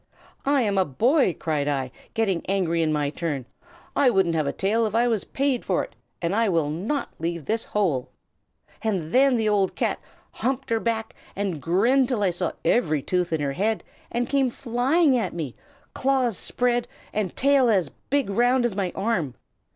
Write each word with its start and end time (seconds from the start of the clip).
"'I 0.47 0.61
am 0.63 0.77
a 0.79 0.85
boy!' 0.85 1.35
cried 1.37 1.67
I, 1.67 1.91
getting 2.15 2.43
angry 2.47 2.81
in 2.81 2.91
my 2.91 3.11
turn. 3.11 3.45
'I 3.95 4.09
wouldn't 4.09 4.33
have 4.33 4.47
a 4.47 4.51
tail 4.51 4.87
if 4.87 4.95
I 4.95 5.07
was 5.07 5.25
paid 5.25 5.63
for 5.63 5.83
it; 5.83 5.93
and 6.23 6.35
I 6.35 6.49
will 6.49 6.71
not 6.71 7.09
leave 7.19 7.45
this 7.45 7.65
hole!' 7.65 8.09
"And 8.81 9.13
then 9.13 9.37
the 9.37 9.47
old 9.47 9.75
cat 9.75 9.99
humped 10.31 10.71
her 10.71 10.79
back, 10.79 11.13
and 11.35 11.61
grinned 11.61 12.07
till 12.07 12.23
I 12.23 12.31
saw 12.31 12.53
every 12.65 13.03
tooth 13.03 13.31
in 13.31 13.41
her 13.41 13.53
head, 13.53 13.83
and 14.11 14.27
came 14.27 14.49
flying 14.49 15.15
at 15.19 15.33
me, 15.35 15.53
claws 15.93 16.35
spread, 16.35 16.87
and 17.13 17.35
tail 17.35 17.69
as 17.69 17.91
big 18.09 18.27
round 18.27 18.65
as 18.65 18.75
my 18.75 18.91
arm. 18.95 19.35